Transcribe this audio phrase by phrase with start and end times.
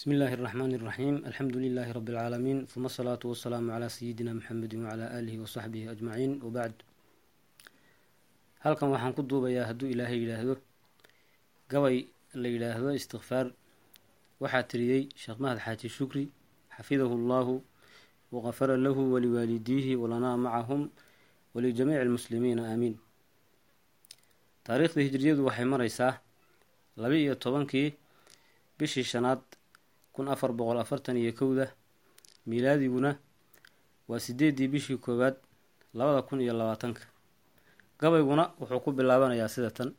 [0.00, 5.04] بسم الله الرحمن الرحيم الحمد لله رب العالمين ثم الصلاة والسلام على سيدنا محمد وعلى
[5.18, 6.72] آله وصحبه أجمعين وبعد
[8.66, 10.54] halkan waxaan ku duubayaa hadduu ilaahay yidhaahdo
[11.70, 11.96] gabay
[12.34, 13.46] la yidhaahdo istikfaar
[14.42, 16.24] waxaa tiriyey sheekh mahad xaaji shukri
[16.76, 17.54] xafidahu allahu
[18.34, 20.90] waqafara lahu waliwaalidiihi walanaa macahum
[21.54, 22.96] walijamiici almuslimiina aamiin
[24.66, 26.12] taariikhda hijriyadu waxay mareysaa
[27.00, 27.88] laba iyo tobankii
[28.78, 29.40] bishii shanaad
[30.21, 31.65] kun afar boqol afartan iyo kowda
[32.45, 33.17] miilaadiguna
[34.07, 35.35] waa sideedii bishii koowaad
[35.97, 37.01] labada kun iyo labaatanka.
[37.99, 39.89] Gabayguna wuxuu ku bilaabanayaa sida tan.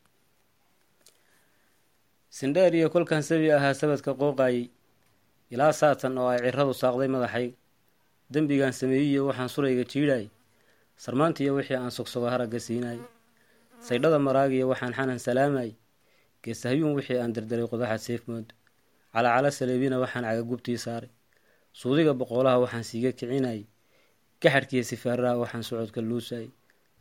[2.31, 4.71] Sindheer iyo kolkan sabi ahaa sabadka qooqaayey
[5.51, 7.47] ilaa saatan oo ay ciradu saaqday madaxay
[8.33, 10.31] dembigaan sameeyiyo waxaan surayga jiidhaay
[10.97, 13.01] sarmaantiiyo wixii aan sogsogo haragga siinaay
[13.87, 15.71] saydhada maraagiyo waxaan xanan salaamay
[16.43, 18.47] geesahyuun wixii aan derderay qodaxa seefmood
[19.15, 21.11] calacala saleebina waxaan cagagubtii saaray.
[21.73, 23.61] Suudiga boqoolaha waxaan siiga kicinay.
[24.43, 26.47] Gaxadhkiiyo sifaaraha waxaan socodka luusay.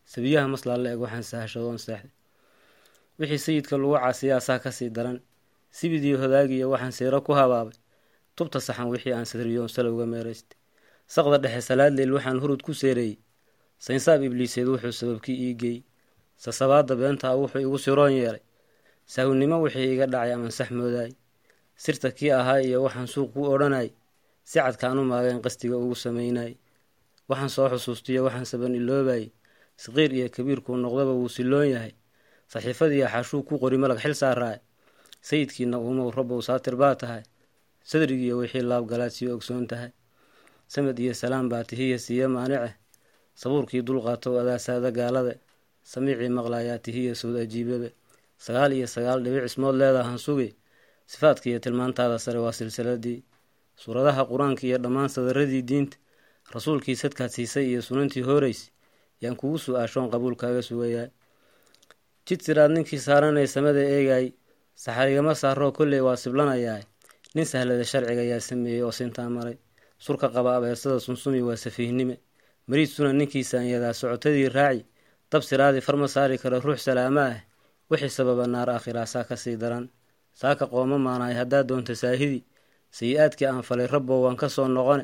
[0.05, 2.11] Sabiyaha maslaa la eg waxaan sahashadoon seexday
[3.19, 5.19] wixii sayidka lagu caasiyaa saa ka sii daran.
[5.71, 7.75] Sibidii hodaagiyo waxaan seero ku habaabay.
[8.35, 10.57] Tubta saxan wixii aan sadriyoon salowga meeraystay
[11.07, 13.17] saqda dhexe salaadleyl waxaan hurud ku seereeyey
[13.79, 15.83] saynsaab ibliiseed wuxuu sababkii ii geeyey
[16.37, 18.41] sasabaada beentaa wuxuu igu siroon yeelay.
[19.05, 21.11] Saawnimo wixii iga dhacay aman sax moodaay
[21.83, 23.87] sirta kii ahaa iyo waxaan suuq ku odhanay
[24.49, 25.03] si cadkaan u
[25.45, 26.51] qastiga ugu samaynay.
[27.29, 29.25] Waxaan soo xusuustiyo waxaan saban iloobayay
[29.83, 31.93] saqiir iyo kabiirkuu noqdaba wuu siloon yahay.
[32.51, 34.59] Saxiifadiiyo xashuu ku qori malag xil saaraay
[35.27, 37.23] sayidkiina uumow rabbow saatir baa tahay.
[37.89, 39.91] Sadrigiiyo wixii laabgalaad sii ogsoon tahay.
[40.67, 42.71] Samad iyo salaam baa tihiya siiya maanice
[43.41, 45.33] sabuurkii dulqaatow adaasaada gaalade
[45.83, 47.89] samiicii maqlaayaa tihiya sowd ajiibabe
[48.45, 50.49] sagaal iyo sagaal dhibic ismood leedahan sugi
[51.11, 53.19] sifaadka iyo tilmaantaada sare waa silsiladii.
[53.81, 55.97] Suuradaha qur'aanka iyo dhammaan sadaradii diinta
[56.55, 58.71] rasuulkii sadkaad siisay iyo sunantii hooreysa
[59.21, 61.07] yaan kugu su'aashoon qabuulkaaga sugayaa.
[62.27, 64.31] Jid siraad ninkii saaranay samada eegay
[64.75, 66.79] saxarigama saaroo kolley waa siblanayaa
[67.35, 69.57] nin sahlada sharciga yaa sameeyey oo sintaa maray.
[69.97, 72.15] Surka qaba abeersada sunsumi waa safiihnime.
[72.67, 74.85] Mariid suna ninkii saanyadaa socotadii raaci
[75.31, 77.39] dab siraadii farma saari kara ruux salaama ah.
[77.91, 79.89] Wixii sababa naar aakhiraa saa ka sii daran
[80.33, 82.43] saaka qooma maanahay haddaad doonta saahidii
[82.97, 85.03] sayi-aadkii aan falay rabbow waan ka soo noqone.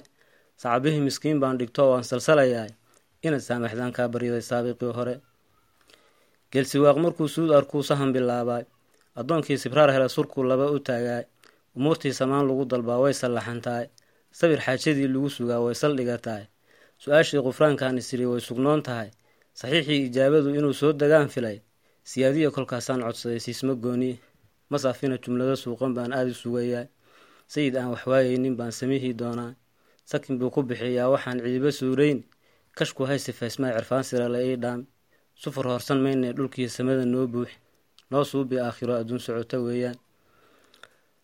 [0.62, 2.70] Sacabihii miskiin baan dhigto waan salsalayaay
[3.24, 5.16] inaad saamaxdaan kaa baryaday saabiqii hore.
[6.52, 8.64] Geelsiwaaq markuu suud arkuu sahan bilaabaay
[9.20, 11.24] addoonkii sibraar hele surkuu laba u taagaay
[11.78, 13.88] umuurtii samaan lagu dalbaa way sallaxantahay.
[14.32, 16.46] Sabir xaajadii lagu sugaa way saldhigatahay
[17.04, 19.10] su'aashii qufraankaan isiri way sugnoon tahay.
[19.60, 21.58] Saxiixii ijaabadu inuu soo dagaan filay.
[22.10, 24.18] Siyaadiya kolkaasaan codsaday siisma gooniye
[24.70, 26.86] masaafina jumlado suuqan baan aada sugayaa.
[27.48, 29.54] Sayid aan waxwaayeynin baan samihii doonaa.
[30.06, 32.24] Sakin buu ku bixiyaa waxaan ciibo suurayn.
[32.78, 34.86] Kashku hay sifaysmaa cirfaan sira la ii dhaami
[35.36, 37.56] sufur horsan maynee dhulkii samada noo buuxi
[38.12, 39.96] noo suubi aakhiro adduun socota weeyaan.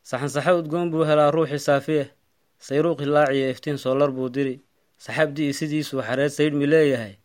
[0.04, 2.06] Saxansaxo udgoon buu helaa ruuxii saafiya
[2.60, 4.56] sayruuqi laaciya iftiin soolar buu diri.
[4.98, 7.16] Saxaabdii sidiisuu xareed saydhmi leeyahay.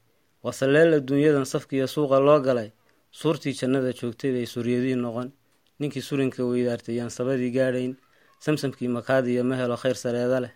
[0.45, 2.71] Wasaleel adduunyadan safkiiyo suuqa loo galay.
[3.11, 5.33] Suurtii jannada joogtay bay suryadii noqon
[5.79, 7.97] ninkii surinka weydaartay yaan sabadii gaadhayn.
[8.45, 10.53] Samsamkii makaadiyo ma helo khayr sareeda leh.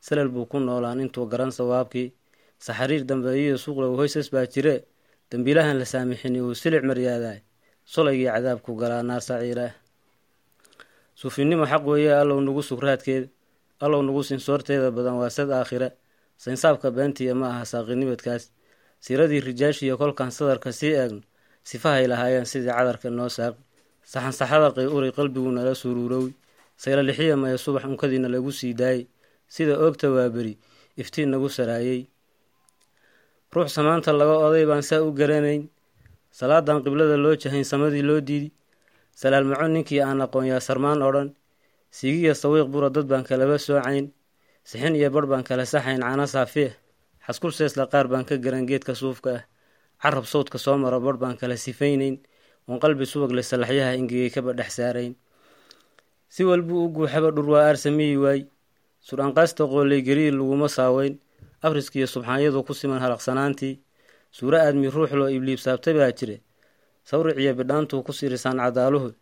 [0.00, 2.12] Salal buu ku noolaan intuu garan sawaabkii.
[2.58, 4.84] Saxariir dambeeyiyo suuqlow hoysas baa jire.
[5.30, 7.40] Dembiilahan la saamixini wuu silic maryaadaay.
[7.84, 9.72] Solaygii cadaabku galaa naar saciiraah
[11.14, 13.28] suufinimo xaq weeye allow nagu sugraadkeeda
[13.84, 15.88] allow nagu sinsoorteeda badan waa sad aakhire
[16.42, 18.50] saynsaabka beentiya ma aha saaqinimidkaas
[19.04, 21.20] siiradii rijaashiyo kolkaan sadarka sii eegno.
[21.62, 23.60] Sifahay lahaayeen sidii cadarka noo saaqi
[24.12, 26.32] saxansaxada qay uri qalbigu nala suruurowi.
[26.76, 29.06] Saylalixiya maya subax unkadiina lagu sii daayey
[29.48, 30.58] sida oogta waa beri
[30.96, 32.06] iftiin nagu saraayey
[33.54, 35.68] ruux samaanta laga oday baan saa u garanayn.
[36.34, 38.50] Salaadan qiblada loo jahayn samadii loo diidi.
[39.14, 41.28] Salaalmaco ninkii aan aqoon yaa sarmaan odhan.
[41.94, 44.10] Siigiya sawiiq bura dad baan kalaba soocayn.
[44.64, 46.74] Sixin iyo barh baan kala saxayn cana saafiya
[47.26, 49.42] xaskul seesla qaar baan ka garan geedka suufka ah.
[50.02, 52.18] Carab sawdka soo maro barh baan kala sifaynayn
[52.68, 55.14] oon qalbi subagle salaxyaha ingegay kaba dhex saarayn.
[56.28, 58.40] Si walbuu u guuxaba dhur waa aarsamiyi waay.
[59.00, 60.00] Sur-anqaasta qooley
[60.30, 61.18] laguma saaweyn.
[61.62, 63.78] Afriskiiyo subxaanyadu ku siman halaqsanaantii.
[64.30, 66.40] Suuro aadmi ruux loo ibliib saabtay baa jire.
[67.04, 69.12] Sawriciyo bidhaantuu ku sirisaan cadaaluhu.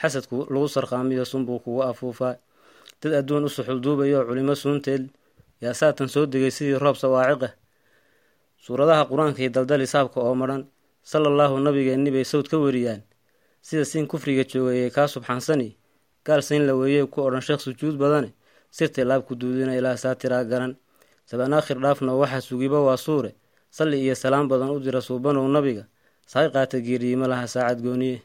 [0.00, 2.36] Xasadku lagu sarqaamiyo sunbuu kugu afuufaa.
[3.02, 5.08] Dad adduun u suxulduubayoo culimo suunteed
[5.60, 7.52] yaa saatan soo degay sidii roob sawaaciqah
[8.60, 10.68] suuradaha qur'aanka iyo daldal isaabka oo madhan
[11.02, 13.02] sala allaahu nabigeenni bay sawd ka wariyaan.
[13.62, 15.76] Sida siin kufriga joogayay kaa subxaansani
[16.24, 18.32] gaal sayn la weeyey ku odhan sheekh sujuud badane
[18.70, 20.76] sirtay laabku duudina ilaa saatiraa garan.
[21.26, 23.34] Saban aakhir dhaafna waxa sugiba waa suure.
[23.70, 25.86] Salli iyo salaam badan u dira suubanow nabiga.
[26.26, 28.22] Saay qaata geeriyiima laha saacad gooniye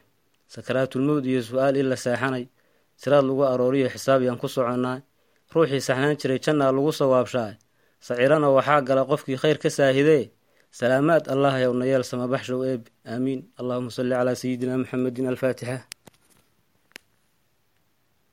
[0.48, 2.48] sakaraatulmowd iyo su'aal ila seexanay.
[2.96, 5.02] Siraad lagu arooriyo xisaab yaan ku soconnaa
[5.54, 7.54] ruuxii saxnaan jiray jannaa lagu sawaabshaay
[8.00, 10.30] sacirana waxaa gala qofkii khayr ka saahidee
[10.76, 12.82] salaamaad allah yowna yeel samabaxshow eeb.
[13.12, 15.76] Aamiin allahuma salli calaa sayidina muxamedin alfaatixa